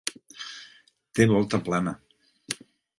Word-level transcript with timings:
Té 1.19 1.29
volta 1.35 1.63
plana. 1.71 1.97